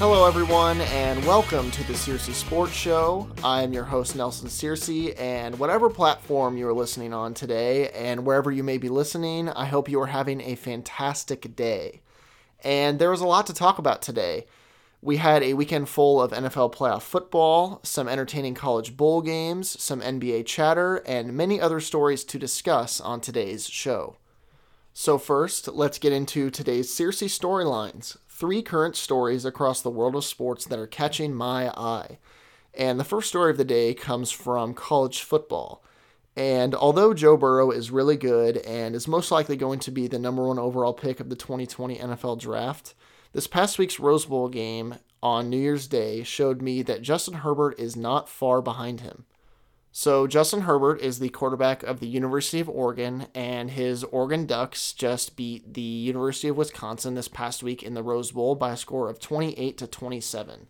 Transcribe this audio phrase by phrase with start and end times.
[0.00, 3.28] Hello, everyone, and welcome to the Searcy Sports Show.
[3.44, 8.50] I'm your host, Nelson Searcy, and whatever platform you are listening on today, and wherever
[8.50, 12.00] you may be listening, I hope you are having a fantastic day.
[12.64, 14.46] And there was a lot to talk about today.
[15.02, 20.00] We had a weekend full of NFL playoff football, some entertaining college bowl games, some
[20.00, 24.16] NBA chatter, and many other stories to discuss on today's show.
[24.94, 30.24] So, first, let's get into today's Searcy storylines three current stories across the world of
[30.24, 32.18] sports that are catching my eye.
[32.72, 35.84] And the first story of the day comes from college football.
[36.34, 40.18] And although Joe Burrow is really good and is most likely going to be the
[40.18, 42.94] number one overall pick of the 2020 NFL draft,
[43.34, 47.78] this past week's Rose Bowl game on New Year's Day showed me that Justin Herbert
[47.78, 49.26] is not far behind him.
[49.92, 54.92] So, Justin Herbert is the quarterback of the University of Oregon, and his Oregon Ducks
[54.92, 58.76] just beat the University of Wisconsin this past week in the Rose Bowl by a
[58.76, 60.68] score of 28 to 27.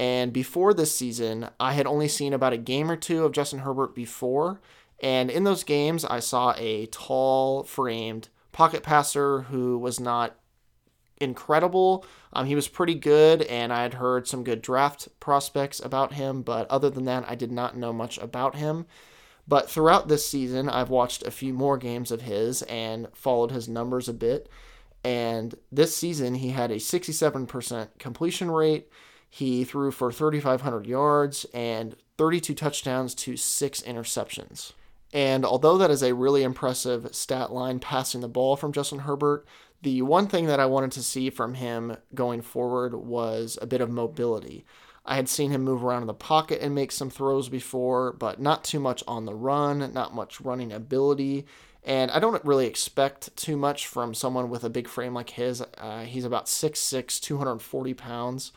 [0.00, 3.58] And before this season, I had only seen about a game or two of Justin
[3.58, 4.62] Herbert before,
[5.00, 10.34] and in those games, I saw a tall framed pocket passer who was not
[11.18, 12.04] incredible.
[12.32, 16.42] Um, he was pretty good, and I had heard some good draft prospects about him,
[16.42, 18.86] but other than that, I did not know much about him.
[19.48, 23.68] But throughout this season, I've watched a few more games of his and followed his
[23.68, 24.48] numbers a bit.
[25.04, 28.88] And this season, he had a 67% completion rate.
[29.30, 34.72] He threw for 3,500 yards and 32 touchdowns to six interceptions.
[35.12, 39.46] And although that is a really impressive stat line passing the ball from Justin Herbert,
[39.82, 43.80] the one thing that I wanted to see from him going forward was a bit
[43.80, 44.64] of mobility.
[45.04, 48.40] I had seen him move around in the pocket and make some throws before, but
[48.40, 51.46] not too much on the run, not much running ability.
[51.84, 55.62] And I don't really expect too much from someone with a big frame like his.
[55.78, 58.52] Uh, he's about 6'6, 240 pounds.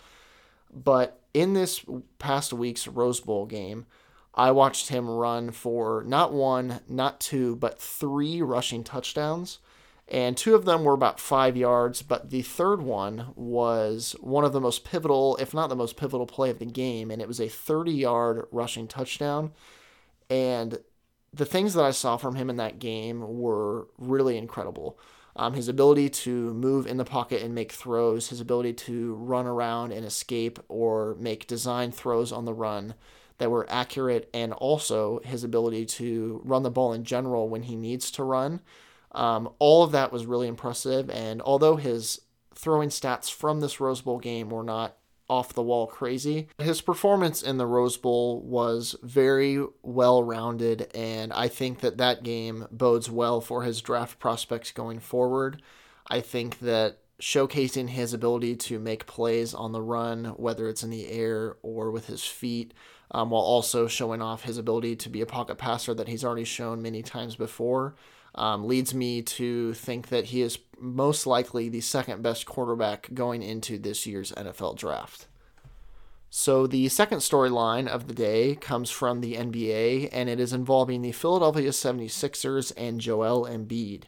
[0.73, 1.85] But in this
[2.17, 3.85] past week's Rose Bowl game,
[4.33, 9.59] I watched him run for not one, not two, but three rushing touchdowns
[10.09, 14.53] and two of them were about five yards, but the third one was one of
[14.53, 17.39] the most pivotal, if not the most pivotal play of the game, and it was
[17.39, 19.51] a 30 yard rushing touchdown.
[20.27, 20.79] And
[21.31, 24.97] the things that I saw from him in that game were really incredible.
[25.35, 29.45] Um, his ability to move in the pocket and make throws, his ability to run
[29.45, 32.95] around and escape or make design throws on the run
[33.37, 37.75] that were accurate, and also his ability to run the ball in general when he
[37.75, 38.59] needs to run
[39.11, 41.09] um, all of that was really impressive.
[41.09, 42.21] And although his
[42.53, 44.97] throwing stats from this Rose Bowl game were not
[45.29, 50.89] off the wall crazy, his performance in the Rose Bowl was very well rounded.
[50.95, 55.61] And I think that that game bodes well for his draft prospects going forward.
[56.07, 60.89] I think that showcasing his ability to make plays on the run, whether it's in
[60.89, 62.73] the air or with his feet,
[63.11, 66.45] um, while also showing off his ability to be a pocket passer that he's already
[66.45, 67.95] shown many times before
[68.35, 73.41] um, leads me to think that he is most likely the second best quarterback going
[73.41, 75.27] into this year's NFL draft.
[76.31, 81.01] So, the second storyline of the day comes from the NBA, and it is involving
[81.01, 84.03] the Philadelphia 76ers and Joel Embiid.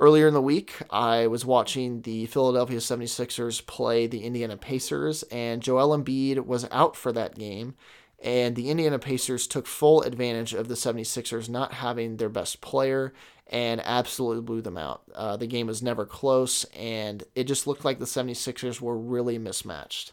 [0.00, 5.62] Earlier in the week, I was watching the Philadelphia 76ers play the Indiana Pacers, and
[5.62, 7.74] Joel Embiid was out for that game
[8.22, 13.12] and the Indiana Pacers took full advantage of the 76ers not having their best player
[13.46, 15.02] and absolutely blew them out.
[15.14, 19.38] Uh, the game was never close, and it just looked like the 76ers were really
[19.38, 20.12] mismatched.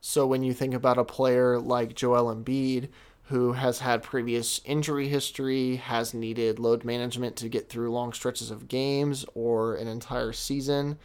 [0.00, 2.90] So when you think about a player like Joel Embiid,
[3.24, 8.52] who has had previous injury history, has needed load management to get through long stretches
[8.52, 10.98] of games or an entire season,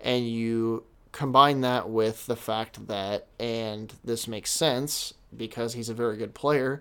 [0.00, 0.84] and you
[1.18, 6.32] combine that with the fact that, and this makes sense, because he's a very good
[6.32, 6.80] player,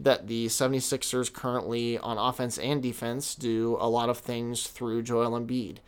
[0.00, 5.38] that the 76ers currently on offense and defense do a lot of things through Joel
[5.38, 5.80] Embiid.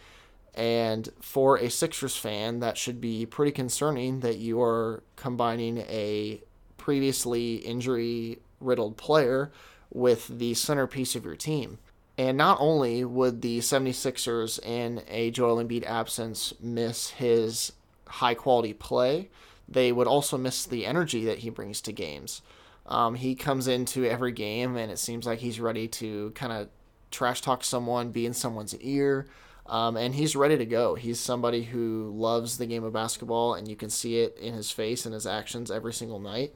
[0.52, 6.42] And for a Sixers fan, that should be pretty concerning that you are combining a
[6.76, 9.50] previously injury riddled player
[9.90, 11.78] with the centerpiece of your team.
[12.18, 17.72] And not only would the 76ers in a Joel Embiid absence miss his
[18.06, 19.30] high quality play,
[19.68, 22.42] they would also miss the energy that he brings to games.
[22.86, 26.68] Um, he comes into every game and it seems like he's ready to kind of
[27.10, 29.26] trash talk someone, be in someone's ear,
[29.68, 30.94] um, and he's ready to go.
[30.94, 34.70] He's somebody who loves the game of basketball, and you can see it in his
[34.70, 36.54] face and his actions every single night.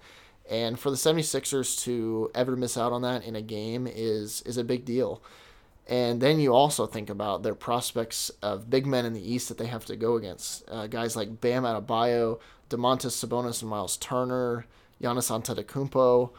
[0.49, 4.57] And for the 76ers to ever miss out on that in a game is is
[4.57, 5.23] a big deal.
[5.87, 9.59] And then you also think about their prospects of big men in the East that
[9.59, 10.69] they have to go against.
[10.71, 12.39] Uh, guys like Bam Adebayo,
[12.69, 14.67] Domantas Sabonis and Miles Turner,
[15.03, 16.31] Giannis Antetokounmpo.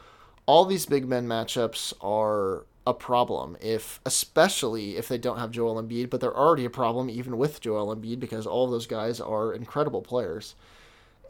[0.46, 5.82] All these big men matchups are a problem if especially if they don't have Joel
[5.82, 9.20] Embiid, but they're already a problem even with Joel Embiid because all of those guys
[9.20, 10.56] are incredible players.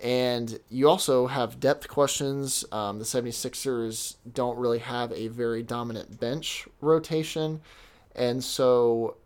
[0.01, 2.65] And you also have depth questions.
[2.71, 7.61] Um, the 76ers don't really have a very dominant bench rotation.
[8.15, 9.17] And so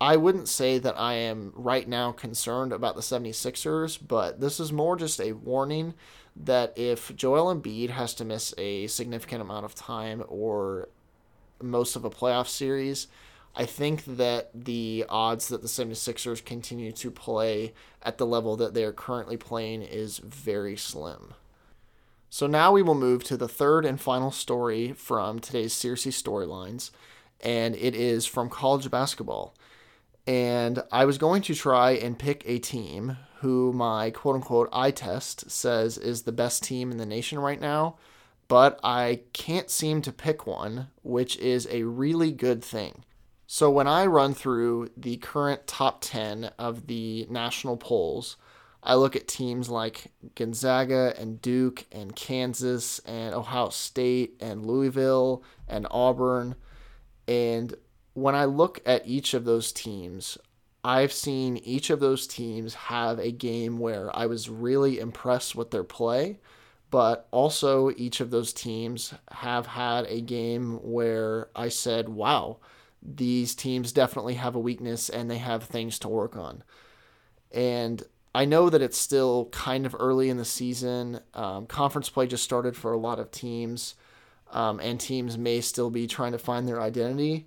[0.00, 4.72] I wouldn't say that I am right now concerned about the 76ers, but this is
[4.72, 5.94] more just a warning
[6.36, 10.90] that if Joel Embiid has to miss a significant amount of time or
[11.62, 13.06] most of a playoff series,
[13.54, 17.72] I think that the odds that the 76ers continue to play
[18.02, 21.32] at the level that they are currently playing is very slim.
[22.28, 26.90] So now we will move to the third and final story from today's Searcy storylines,
[27.40, 29.54] and it is from college basketball.
[30.26, 34.90] And I was going to try and pick a team who my quote unquote eye
[34.90, 37.96] test says is the best team in the nation right now
[38.48, 43.04] but I can't seem to pick one, which is a really good thing.
[43.46, 48.36] So when I run through the current top 10 of the national polls,
[48.82, 55.42] I look at teams like Gonzaga and Duke and Kansas and Ohio State and Louisville
[55.68, 56.54] and Auburn.
[57.28, 57.74] And
[58.14, 60.38] when I look at each of those teams,
[60.84, 65.70] I've seen each of those teams have a game where I was really impressed with
[65.70, 66.38] their play
[66.90, 72.58] but also each of those teams have had a game where I said, wow,
[73.02, 76.62] these teams definitely have a weakness and they have things to work on.
[77.52, 78.02] And
[78.34, 81.20] I know that it's still kind of early in the season.
[81.34, 83.94] Um, conference play just started for a lot of teams,
[84.50, 87.46] um, and teams may still be trying to find their identity.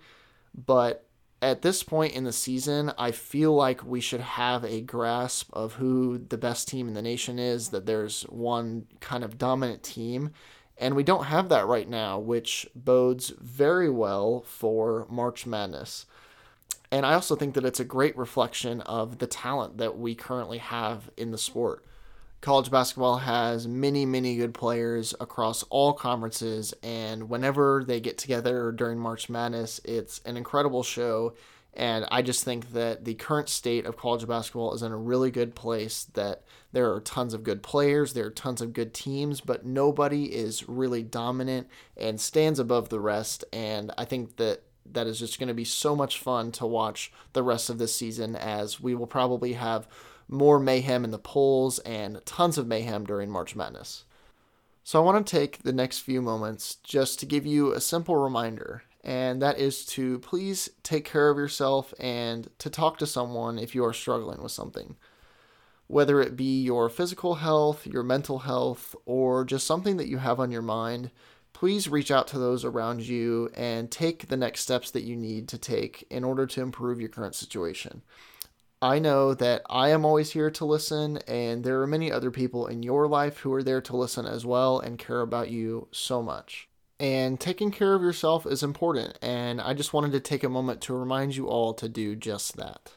[0.53, 1.05] But
[1.41, 5.73] at this point in the season, I feel like we should have a grasp of
[5.73, 10.31] who the best team in the nation is, that there's one kind of dominant team.
[10.77, 16.05] And we don't have that right now, which bodes very well for March Madness.
[16.91, 20.57] And I also think that it's a great reflection of the talent that we currently
[20.57, 21.85] have in the sport
[22.41, 28.71] college basketball has many, many good players across all conferences, and whenever they get together
[28.71, 31.33] during March Madness, it's an incredible show.
[31.73, 35.31] And I just think that the current state of college basketball is in a really
[35.31, 36.05] good place.
[36.13, 40.25] That there are tons of good players, there are tons of good teams, but nobody
[40.25, 43.45] is really dominant and stands above the rest.
[43.53, 47.11] And I think that that is just going to be so much fun to watch
[47.33, 49.87] the rest of this season as we will probably have
[50.29, 54.05] more mayhem in the polls, and tons of mayhem during March Madness.
[54.83, 58.15] So I want to take the next few moments just to give you a simple
[58.15, 63.59] reminder, and that is to please take care of yourself and to talk to someone
[63.59, 64.95] if you are struggling with something.
[65.87, 70.39] Whether it be your physical health, your mental health, or just something that you have
[70.39, 71.11] on your mind,
[71.53, 75.47] please reach out to those around you and take the next steps that you need
[75.49, 78.01] to take in order to improve your current situation.
[78.81, 82.67] I know that I am always here to listen, and there are many other people
[82.67, 86.23] in your life who are there to listen as well and care about you so
[86.23, 86.69] much.
[86.97, 90.79] And taking care of yourself is important, and I just wanted to take a moment
[90.81, 92.93] to remind you all to do just that.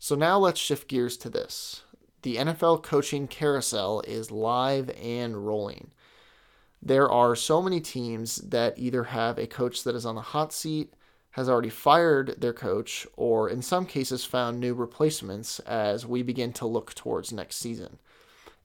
[0.00, 1.82] So now let's shift gears to this.
[2.22, 5.92] The NFL coaching carousel is live and rolling.
[6.80, 10.52] There are so many teams that either have a coach that is on the hot
[10.52, 10.94] seat
[11.32, 16.52] has already fired their coach or in some cases found new replacements as we begin
[16.52, 17.98] to look towards next season.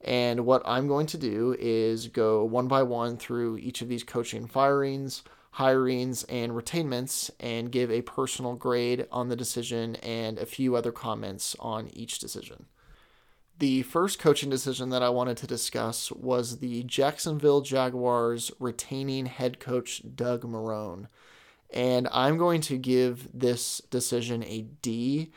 [0.01, 4.03] And what I'm going to do is go one by one through each of these
[4.03, 5.23] coaching firings,
[5.55, 10.91] hirings, and retainments and give a personal grade on the decision and a few other
[10.91, 12.67] comments on each decision.
[13.59, 19.59] The first coaching decision that I wanted to discuss was the Jacksonville Jaguars retaining head
[19.59, 21.07] coach Doug Marrone.
[21.73, 25.31] And I'm going to give this decision a D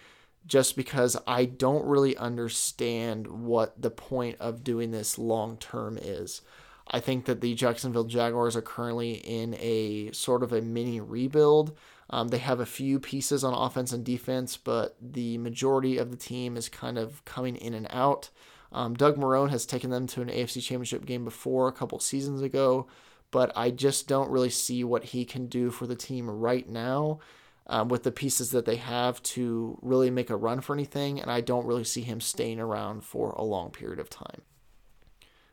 [0.46, 6.42] just because I don't really understand what the point of doing this long term is.
[6.88, 11.76] I think that the Jacksonville Jaguars are currently in a sort of a mini rebuild.
[12.10, 16.16] Um, they have a few pieces on offense and defense, but the majority of the
[16.16, 18.30] team is kind of coming in and out.
[18.72, 22.42] Um, Doug Marrone has taken them to an AFC Championship game before a couple seasons
[22.42, 22.88] ago
[23.30, 27.20] but I just don't really see what he can do for the team right now
[27.66, 31.30] um, with the pieces that they have to really make a run for anything, and
[31.30, 34.42] I don't really see him staying around for a long period of time.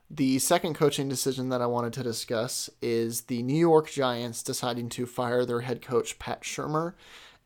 [0.10, 4.90] The second coaching decision that I wanted to discuss is the New York Giants deciding
[4.90, 6.94] to fire their head coach Pat Shurmur,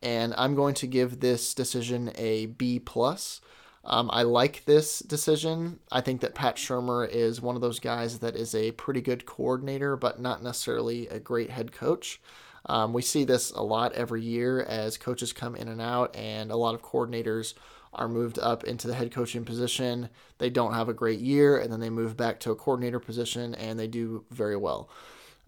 [0.01, 3.41] and I'm going to give this decision a B plus.
[3.83, 5.79] Um, I like this decision.
[5.91, 9.25] I think that Pat Shurmur is one of those guys that is a pretty good
[9.25, 12.21] coordinator, but not necessarily a great head coach.
[12.67, 16.51] Um, we see this a lot every year as coaches come in and out, and
[16.51, 17.55] a lot of coordinators
[17.93, 20.09] are moved up into the head coaching position.
[20.37, 23.55] They don't have a great year, and then they move back to a coordinator position,
[23.55, 24.89] and they do very well.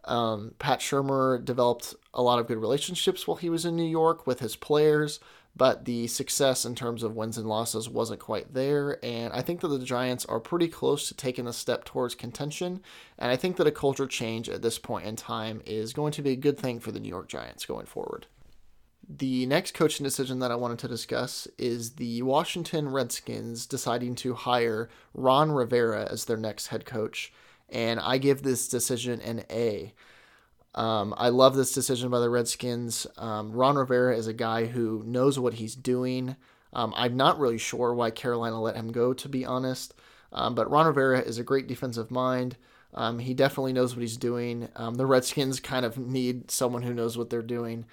[0.06, 4.28] Um, Pat Shurmur developed a lot of good relationships while he was in New York
[4.28, 5.20] with his players,
[5.56, 8.98] but the success in terms of wins and losses wasn't quite there.
[9.04, 12.82] And I think that the Giants are pretty close to taking a step towards contention.
[13.20, 16.24] And I think that a culture change at this point in time is going to
[16.24, 18.26] be a good thing for the New York Giants going forward.
[19.08, 24.34] The next coaching decision that I wanted to discuss is the Washington Redskins deciding to
[24.34, 27.32] hire Ron Rivera as their next head coach.
[27.70, 29.94] And I give this decision an A.
[30.76, 33.06] Um, I love this decision by the Redskins.
[33.18, 36.36] Um, Ron Rivera is a guy who knows what he's doing.
[36.74, 39.94] Um, I'm not really sure why Carolina let him go, to be honest.
[40.32, 42.58] Um, but Ron Rivera is a great defensive mind.
[42.96, 44.68] Um, he definitely knows what he's doing.
[44.76, 47.86] Um, the Redskins kind of need someone who knows what they're doing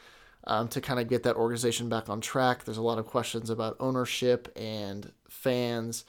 [0.71, 2.65] to kind of get that organization back on track.
[2.65, 6.05] There's a lot of questions about ownership and fans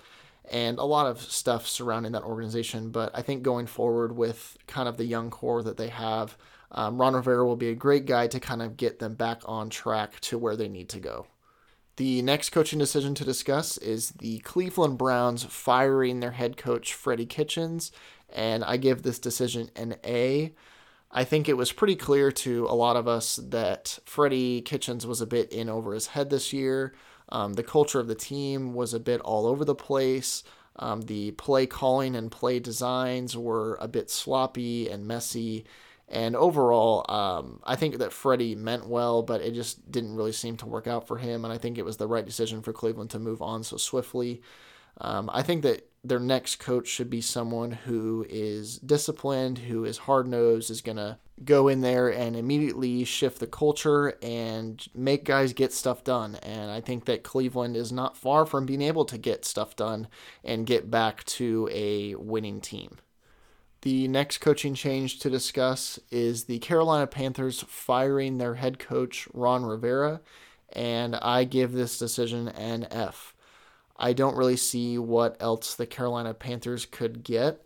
[0.50, 2.90] and a lot of stuff surrounding that organization.
[2.90, 6.38] But I think going forward with kind of the young core that they have,
[6.72, 9.70] um, Ron Rivera will be a great guy to kind of get them back on
[9.70, 11.28] track to where they need to go.
[11.98, 17.26] The next coaching decision to discuss is the Cleveland Browns firing their head coach, Freddie
[17.26, 17.92] Kitchens,
[18.34, 20.54] and I give this decision an A.
[21.12, 25.20] I think it was pretty clear to a lot of us that Freddie Kitchens was
[25.20, 26.94] a bit in over his head this year.
[27.28, 30.44] Um, the culture of the team was a bit all over the place.
[30.78, 35.66] Um, the play calling and play designs were a bit sloppy and messy.
[36.12, 40.58] And overall, um, I think that Freddie meant well, but it just didn't really seem
[40.58, 41.46] to work out for him.
[41.46, 44.42] And I think it was the right decision for Cleveland to move on so swiftly.
[45.00, 50.00] Um, I think that their next coach should be someone who is disciplined, who is
[50.00, 55.24] hard nosed, is going to go in there and immediately shift the culture and make
[55.24, 56.36] guys get stuff done.
[56.44, 60.08] And I think that Cleveland is not far from being able to get stuff done
[60.44, 62.98] and get back to a winning team.
[63.82, 69.66] The next coaching change to discuss is the Carolina Panthers firing their head coach, Ron
[69.66, 70.22] Rivera,
[70.74, 73.34] and I give this decision an F.
[73.98, 77.66] I don't really see what else the Carolina Panthers could get.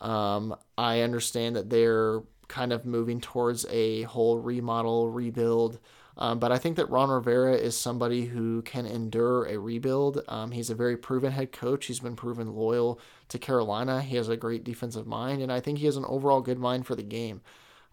[0.00, 5.78] Um, I understand that they're kind of moving towards a whole remodel, rebuild
[6.16, 10.22] um, but I think that Ron Rivera is somebody who can endure a rebuild.
[10.28, 11.86] Um, he's a very proven head coach.
[11.86, 14.02] He's been proven loyal to Carolina.
[14.02, 16.86] He has a great defensive mind, and I think he has an overall good mind
[16.86, 17.40] for the game.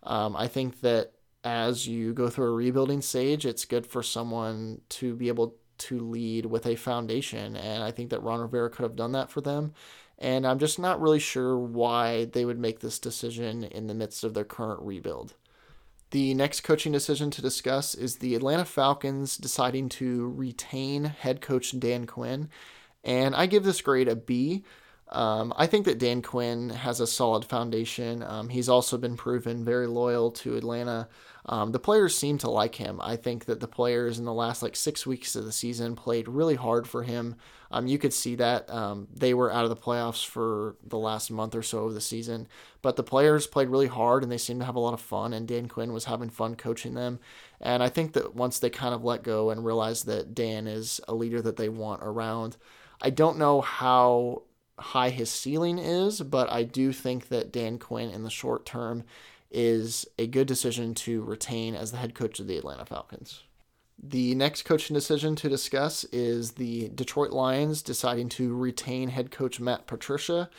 [0.03, 4.81] Um, I think that as you go through a rebuilding stage, it's good for someone
[4.89, 8.83] to be able to lead with a foundation, and I think that Ron Rivera could
[8.83, 9.73] have done that for them.
[10.17, 14.25] And I'm just not really sure why they would make this decision in the midst
[14.25, 15.35] of their current rebuild.
[16.11, 21.77] The next coaching decision to discuss is the Atlanta Falcons deciding to retain head coach
[21.79, 22.49] Dan Quinn.
[23.03, 24.63] And I give this grade a B.
[25.11, 28.21] Um, I think that Dan Quinn has a solid foundation.
[28.21, 31.07] Um, he's also been proven very loyal to Atlanta.
[31.47, 32.99] Um, the players seem to like him.
[33.01, 36.27] I think that the players in the last like six weeks of the season played
[36.27, 37.35] really hard for him.
[37.71, 41.31] Um, you could see that um, they were out of the playoffs for the last
[41.31, 42.47] month or so of the season,
[42.83, 45.33] but the players played really hard and they seemed to have a lot of fun.
[45.33, 47.19] And Dan Quinn was having fun coaching them.
[47.59, 51.01] And I think that once they kind of let go and realize that Dan is
[51.07, 52.57] a leader that they want around,
[53.01, 54.43] I don't know how
[54.79, 59.03] high his ceiling is, but I do think that Dan Quinn in the short term
[59.51, 63.43] is a good decision to retain as the head coach of the Atlanta Falcons.
[64.01, 69.59] The next coaching decision to discuss is the Detroit Lions deciding to retain head coach
[69.59, 70.49] Matt Patricia.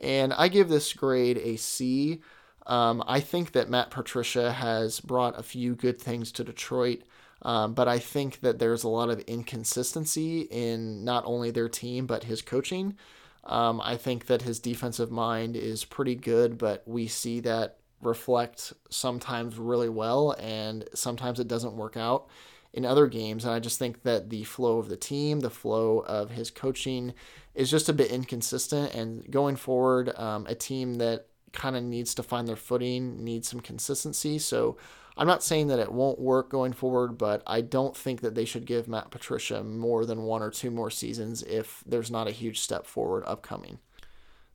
[0.00, 2.20] And I give this grade a C.
[2.66, 7.02] Um, I think that Matt Patricia has brought a few good things to Detroit,
[7.42, 12.06] um, but I think that there's a lot of inconsistency in not only their team,
[12.06, 12.96] but his coaching.
[13.44, 18.72] Um, I think that his defensive mind is pretty good, but we see that reflect
[18.90, 22.28] sometimes really well, and sometimes it doesn't work out
[22.72, 23.44] in other games.
[23.44, 27.12] And I just think that the flow of the team, the flow of his coaching
[27.54, 28.94] is just a bit inconsistent.
[28.94, 33.48] And going forward, um, a team that kind of needs to find their footing, needs
[33.48, 34.38] some consistency.
[34.38, 34.78] So
[35.16, 38.44] I'm not saying that it won't work going forward, but I don't think that they
[38.44, 42.32] should give Matt Patricia more than one or two more seasons if there's not a
[42.32, 43.78] huge step forward upcoming.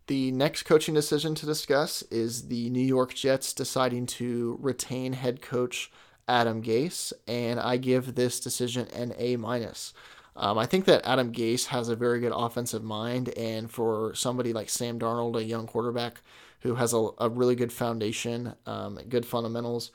[0.08, 5.42] The next coaching decision to discuss is the New York Jets deciding to retain head
[5.42, 5.92] coach
[6.28, 9.94] Adam Gase, and I give this decision an A minus.
[10.36, 14.54] Um, I think that Adam Gase has a very good offensive mind, and for somebody
[14.54, 16.22] like Sam Darnold, a young quarterback
[16.62, 19.92] who has a, a really good foundation, um, good fundamentals,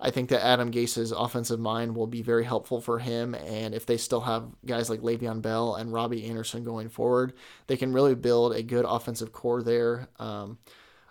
[0.00, 3.34] I think that Adam Gase's offensive mind will be very helpful for him.
[3.34, 7.32] And if they still have guys like Le'Veon Bell and Robbie Anderson going forward,
[7.66, 10.08] they can really build a good offensive core there.
[10.18, 10.58] Um,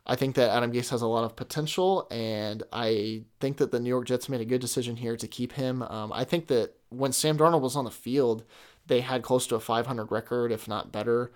[0.06, 3.80] I think that Adam Gase has a lot of potential, and I think that the
[3.80, 5.82] New York Jets made a good decision here to keep him.
[5.82, 8.44] Um, I think that when Sam Darnold was on the field,
[8.86, 11.32] they had close to a 500 record, if not better.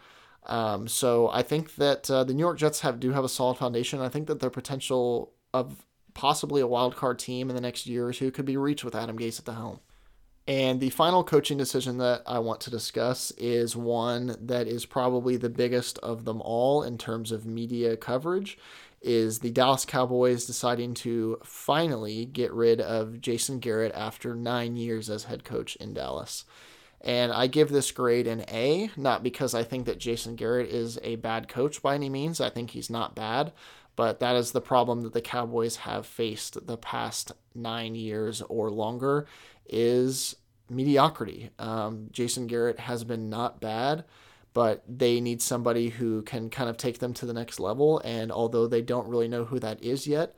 [0.46, 3.58] Um, so I think that uh, the New York Jets have do have a solid
[3.58, 4.02] foundation.
[4.02, 8.08] I think that their potential of possibly a wild card team in the next year
[8.08, 9.80] or two could be reached with Adam Gase at the helm.
[10.48, 15.38] And the final coaching decision that I want to discuss is one that is probably
[15.38, 18.58] the biggest of them all in terms of media coverage
[19.02, 25.10] is the Dallas Cowboys deciding to finally get rid of Jason Garrett after 9 years
[25.10, 26.46] as head coach in Dallas.
[27.02, 31.00] And I give this grade an A, not because I think that Jason Garrett is
[31.02, 32.42] a bad coach by any means.
[32.42, 33.54] I think he's not bad,
[34.00, 38.72] but that is the problem that the Cowboys have faced the past nine years or
[38.72, 39.28] longer
[39.68, 40.38] is
[40.70, 41.50] mediocrity.
[41.60, 44.06] Um, Jason Garrett has been not bad,
[44.54, 48.00] but they need somebody who can kind of take them to the next level.
[48.06, 50.34] And although they don't really know who that is yet,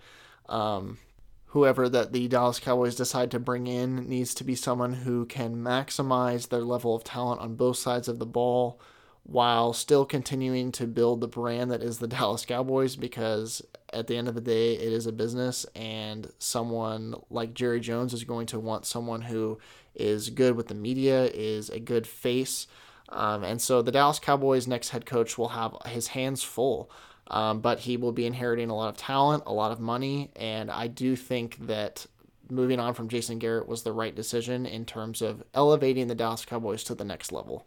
[0.50, 0.98] um,
[1.46, 5.58] whoever that the Dallas Cowboys decide to bring in needs to be someone who can
[5.58, 8.82] maximize their level of talent on both sides of the ball
[9.24, 13.62] while still continuing to build the brand that is the Dallas Cowboys because
[13.94, 18.13] at the end of the day, it is a business, and someone like Jerry Jones
[18.13, 19.60] is going to want someone who
[19.96, 22.68] is good with the media, is a good face.
[23.10, 26.90] Um, and so the Dallas Cowboys' next head coach will have his hands full,
[27.27, 30.72] um, but he will be inheriting a lot of talent, a lot of money, and
[30.72, 32.05] I do think that
[32.50, 36.46] moving on from Jason Garrett was the right decision in terms of elevating the Dallas
[36.46, 37.66] Cowboys to the next level.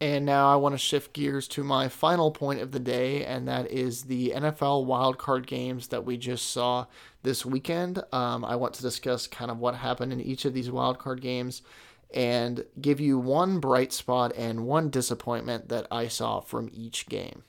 [0.00, 3.46] And now I want to shift gears to my final point of the day, and
[3.48, 6.86] that is the NFL wildcard games that we just saw
[7.22, 8.02] this weekend.
[8.10, 11.60] Um, I want to discuss kind of what happened in each of these wildcard games
[12.14, 17.44] and give you one bright spot and one disappointment that I saw from each game.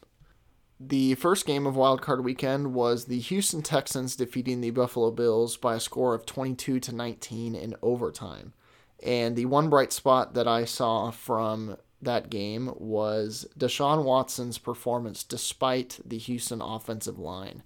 [0.77, 5.75] The first game of wildcard weekend was the Houston Texans defeating the Buffalo Bills by
[5.75, 8.53] a score of 22 to 19 in overtime.
[9.01, 15.23] And the one bright spot that I saw from that game was Deshaun Watson's performance
[15.23, 17.63] despite the Houston offensive line.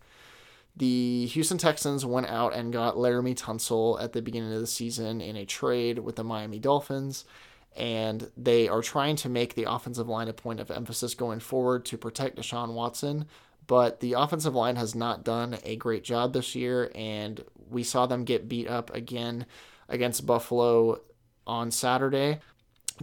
[0.77, 5.21] The Houston Texans went out and got Laremy Tunsil at the beginning of the season
[5.21, 7.23] in a trade with the Miami Dolphins,
[7.77, 11.85] and they are trying to make the offensive line a point of emphasis going forward
[11.85, 13.25] to protect Deshaun Watson.
[13.67, 18.05] But the offensive line has not done a great job this year, and we saw
[18.05, 19.45] them get beat up again
[19.87, 21.01] against Buffalo
[21.47, 22.39] on Saturday.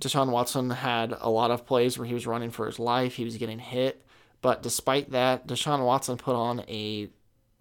[0.01, 3.25] Deshaun Watson had a lot of plays where he was running for his life, he
[3.25, 4.05] was getting hit,
[4.41, 7.11] but despite that, Deshaun Watson put on a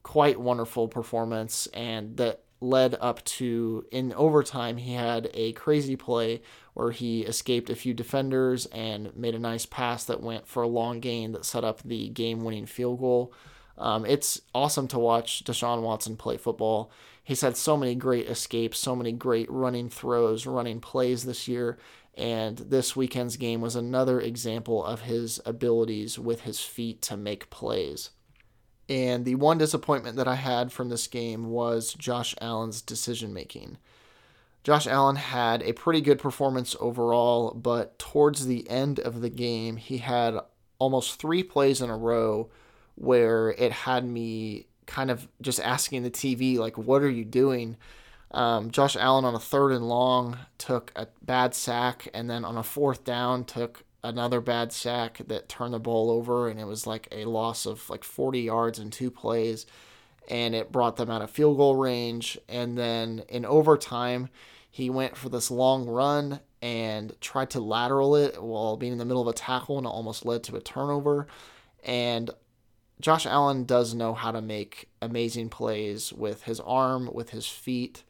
[0.03, 6.41] quite wonderful performance and that led up to in overtime he had a crazy play
[6.73, 10.67] where he escaped a few defenders and made a nice pass that went for a
[10.67, 13.33] long gain that set up the game-winning field goal.
[13.77, 16.91] Um, it's awesome to watch Deshaun Watson play football.
[17.23, 21.79] He's had so many great escapes, so many great running throws, running plays this year,
[22.15, 27.49] and this weekend's game was another example of his abilities with his feet to make
[27.49, 28.11] plays.
[28.89, 33.77] And the one disappointment that I had from this game was Josh Allen's decision making.
[34.63, 39.77] Josh Allen had a pretty good performance overall, but towards the end of the game,
[39.77, 40.37] he had
[40.77, 42.49] almost three plays in a row
[42.95, 47.77] where it had me kind of just asking the TV, like, what are you doing?
[48.31, 52.57] Um, Josh Allen on a third and long took a bad sack, and then on
[52.57, 56.87] a fourth down took another bad sack that turned the ball over, and it was
[56.87, 59.65] like a loss of like 40 yards in two plays,
[60.29, 62.37] and it brought them out of field goal range.
[62.47, 64.29] And then in overtime,
[64.69, 69.05] he went for this long run and tried to lateral it while being in the
[69.05, 71.27] middle of a tackle, and it almost led to a turnover.
[71.83, 72.29] And
[73.01, 78.03] Josh Allen does know how to make amazing plays with his arm, with his feet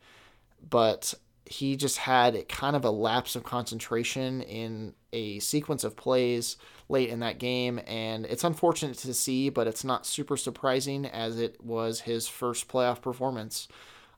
[0.70, 1.14] but
[1.46, 6.56] he just had kind of a lapse of concentration in a sequence of plays
[6.88, 7.80] late in that game.
[7.86, 12.68] And it's unfortunate to see, but it's not super surprising as it was his first
[12.70, 13.68] playoff performance.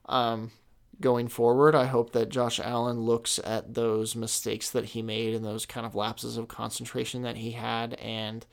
[0.06, 0.52] Um,
[1.00, 5.44] going forward, I hope that Josh Allen looks at those mistakes that he made and
[5.44, 8.46] those kind of lapses of concentration that he had and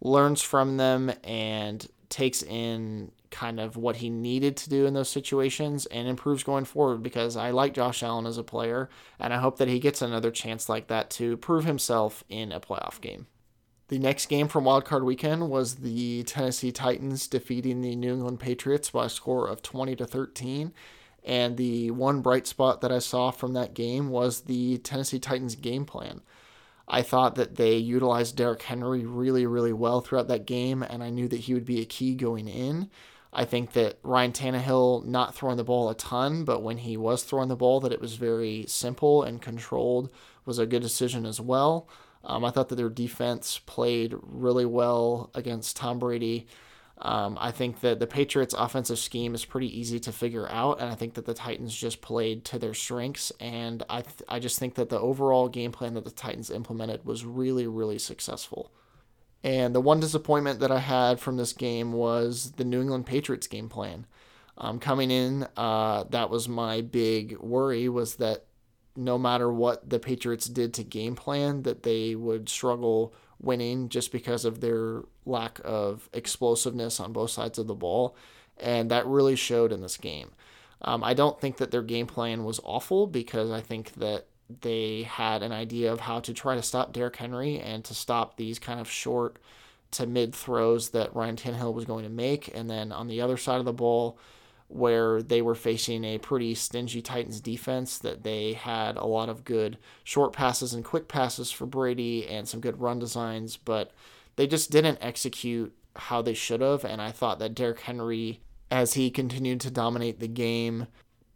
[0.00, 5.08] learns from them and takes in kind of what he needed to do in those
[5.08, 9.38] situations and improves going forward because I like Josh Allen as a player and I
[9.38, 13.26] hope that he gets another chance like that to prove himself in a playoff game.
[13.88, 18.90] The next game from Wildcard Weekend was the Tennessee Titans defeating the New England Patriots
[18.90, 20.72] by a score of 20 to 13.
[21.24, 25.56] And the one bright spot that I saw from that game was the Tennessee Titans
[25.56, 26.22] game plan.
[26.92, 31.10] I thought that they utilized Derrick Henry really, really well throughout that game, and I
[31.10, 32.90] knew that he would be a key going in.
[33.32, 37.22] I think that Ryan Tannehill not throwing the ball a ton, but when he was
[37.22, 40.10] throwing the ball, that it was very simple and controlled
[40.44, 41.88] was a good decision as well.
[42.24, 46.48] Um, I thought that their defense played really well against Tom Brady.
[47.02, 50.90] Um, I think that the Patriots' offensive scheme is pretty easy to figure out, and
[50.90, 53.32] I think that the Titans just played to their strengths.
[53.40, 57.06] And I, th- I just think that the overall game plan that the Titans implemented
[57.06, 58.70] was really, really successful.
[59.42, 63.46] And the one disappointment that I had from this game was the New England Patriots
[63.46, 64.06] game plan.
[64.58, 68.44] Um, coming in, uh, that was my big worry was that
[68.94, 74.12] no matter what the Patriots did to game plan, that they would struggle winning just
[74.12, 78.16] because of their lack of explosiveness on both sides of the ball.
[78.58, 80.30] And that really showed in this game.
[80.82, 84.26] Um, I don't think that their game plan was awful because I think that
[84.62, 88.36] they had an idea of how to try to stop Derrick Henry and to stop
[88.36, 89.36] these kind of short
[89.92, 92.50] to mid throws that Ryan Tannehill was going to make.
[92.54, 94.18] And then on the other side of the ball,
[94.70, 99.44] where they were facing a pretty stingy Titans defense, that they had a lot of
[99.44, 103.90] good short passes and quick passes for Brady and some good run designs, but
[104.36, 106.84] they just didn't execute how they should have.
[106.84, 110.86] And I thought that Derrick Henry, as he continued to dominate the game,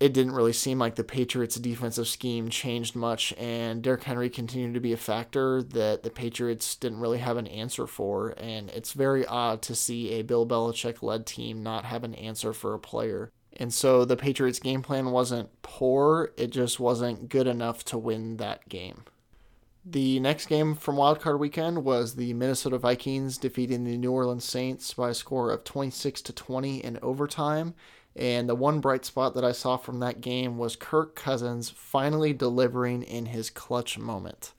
[0.04, 4.74] it didn't really seem like the Patriots' defensive scheme changed much, and Derrick Henry continued
[4.74, 8.34] to be a factor that the Patriots didn't really have an answer for.
[8.36, 12.52] And it's very odd to see a Bill Belichick led team not have an answer
[12.52, 13.32] for a player.
[13.56, 18.36] And so the Patriots' game plan wasn't poor, it just wasn't good enough to win
[18.36, 19.04] that game.
[19.86, 24.92] The next game from Wildcard Weekend was the Minnesota Vikings defeating the New Orleans Saints
[24.92, 27.72] by a score of 26 to 20 in overtime
[28.16, 32.32] and the one bright spot that I saw from that game was Kirk Cousins finally
[32.32, 34.52] delivering in his clutch moment.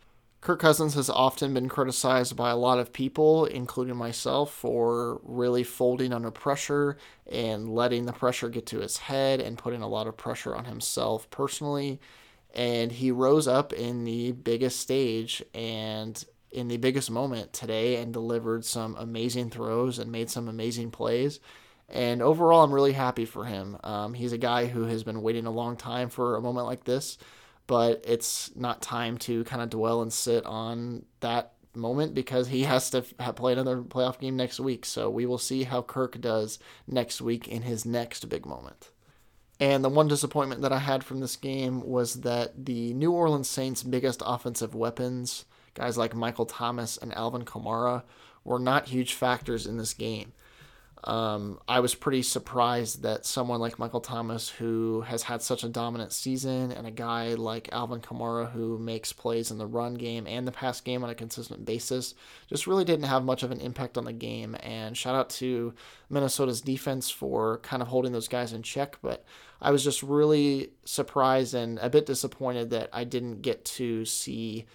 [0.46, 5.64] Kirk Cousins has often been criticized by a lot of people, including myself, for really
[5.64, 10.06] folding under pressure and letting the pressure get to his head and putting a lot
[10.06, 12.00] of pressure on himself personally.
[12.54, 18.14] And he rose up in the biggest stage and in the biggest moment today and
[18.14, 21.40] delivered some amazing throws and made some amazing plays.
[21.90, 23.78] And overall, I'm really happy for him.
[23.84, 26.84] Um, he's a guy who has been waiting a long time for a moment like
[26.84, 27.18] this,
[27.68, 32.64] but it's not time to kind of dwell and sit on that moment because he
[32.64, 34.86] has to play another playoff game next week.
[34.86, 38.90] So we will see how Kirk does next week in his next big moment.
[39.60, 43.50] And the one disappointment that I had from this game was that the New Orleans
[43.50, 45.46] Saints' biggest offensive weapons,
[45.76, 48.04] guys like Michael Thomas and Alvin Kamara,
[48.44, 50.34] were not huge factors in this game.
[51.06, 55.70] Um, I was pretty surprised that someone like Michael Thomas, who has had such a
[55.70, 60.26] dominant season, and a guy like Alvin Kamara, who makes plays in the run game
[60.26, 62.16] and the pass game on a consistent basis,
[62.50, 64.58] just really didn't have much of an impact on the game.
[64.62, 65.76] And shout out to
[66.10, 68.98] Minnesota's defense for kind of holding those guys in check.
[69.04, 69.24] But
[69.62, 74.66] I was just really surprised and a bit disappointed that I didn't get to see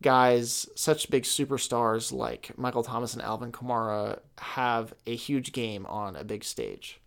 [0.00, 6.16] guys, such big superstars like Michael Thomas and Alvin Kamara, have a huge game on
[6.16, 7.00] a big stage.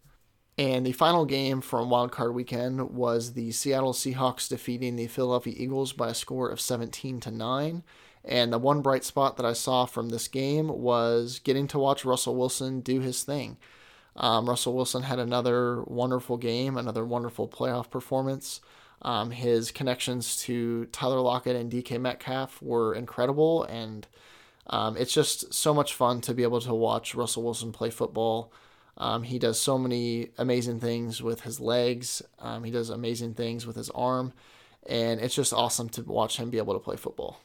[0.58, 5.94] And the final game from Wildcard Weekend was the Seattle Seahawks defeating the Philadelphia Eagles
[5.94, 7.84] by a score of 17 to 9.
[8.24, 12.06] And the one bright spot that I saw from this game was getting to watch
[12.06, 13.58] Russell Wilson do his thing.
[14.16, 18.62] Um, Russell Wilson had another wonderful game, another wonderful playoff performance.
[19.02, 24.08] Um, his connections to Tyler Lockett and DK Metcalf were incredible, and
[24.68, 28.54] um, it's just so much fun to be able to watch Russell Wilson play football.
[28.98, 32.22] Um, he does so many amazing things with his legs.
[32.40, 34.34] Um, he does amazing things with his arm,
[34.86, 37.42] and it's just awesome to watch him be able to play football.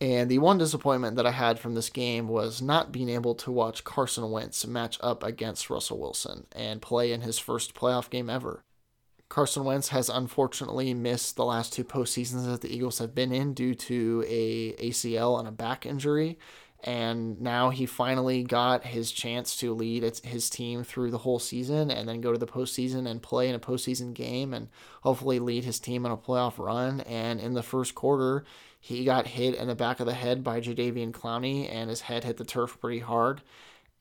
[0.00, 3.50] And the one disappointment that I had from this game was not being able to
[3.50, 8.28] watch Carson Wentz match up against Russell Wilson and play in his first playoff game
[8.28, 8.64] ever.
[9.28, 13.54] Carson Wentz has unfortunately missed the last two postseasons that the Eagles have been in
[13.54, 16.38] due to a ACL and a back injury.
[16.84, 21.90] And now he finally got his chance to lead his team through the whole season
[21.90, 24.68] and then go to the postseason and play in a postseason game and
[25.02, 27.00] hopefully lead his team in a playoff run.
[27.00, 28.44] And in the first quarter,
[28.78, 32.24] he got hit in the back of the head by Jadeveon Clowney and his head
[32.24, 33.40] hit the turf pretty hard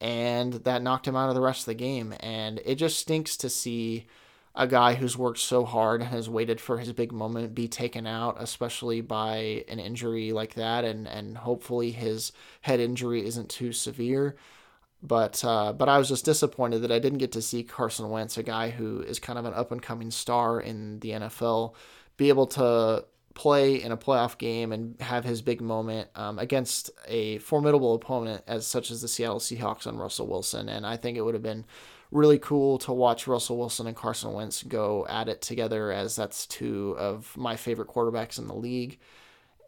[0.04, 2.14] and that knocked him out of the rest of the game.
[2.20, 4.06] And it just stinks to see
[4.56, 8.06] a guy who's worked so hard and has waited for his big moment be taken
[8.06, 13.72] out, especially by an injury like that, and and hopefully his head injury isn't too
[13.74, 14.36] severe.
[15.02, 18.38] But uh, but I was just disappointed that I didn't get to see Carson Wentz,
[18.38, 21.74] a guy who is kind of an up and coming star in the NFL,
[22.18, 26.92] be able to play in a playoff game and have his big moment um, against
[27.08, 30.70] a formidable opponent as such as the Seattle Seahawks on Russell Wilson.
[30.70, 31.66] And I think it would have been
[32.14, 36.46] really cool to watch Russell Wilson and Carson Wentz go at it together, as that's
[36.46, 39.00] two of my favorite quarterbacks in the league.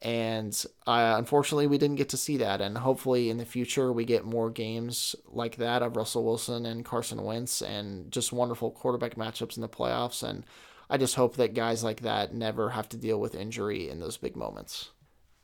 [0.01, 2.61] And uh, unfortunately, we didn't get to see that.
[2.61, 6.85] And hopefully, in the future, we get more games like that of Russell Wilson and
[6.85, 10.21] Carson Wentz and just wonderful quarterback matchups in the playoffs.
[10.21, 10.43] And
[10.89, 14.17] I just hope that guys like that never have to deal with injury in those
[14.17, 14.91] big moments.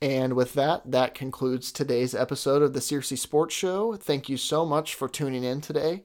[0.00, 3.96] And with that, that concludes today's episode of the Searcy Sports Show.
[3.96, 6.04] Thank you so much for tuning in today.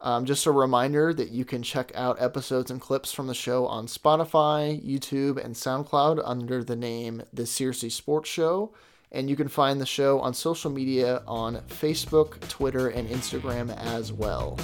[0.00, 3.66] Um, just a reminder that you can check out episodes and clips from the show
[3.66, 8.74] on Spotify, YouTube, and SoundCloud under the name The Searcy Sports Show.
[9.12, 14.12] And you can find the show on social media on Facebook, Twitter, and Instagram as
[14.12, 14.58] well.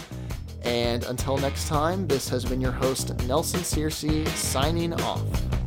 [0.63, 5.62] And until next time, this has been your host, Nelson Searcy, signing off.